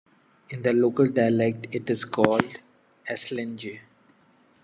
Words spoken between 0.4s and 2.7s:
In the local dialect it is called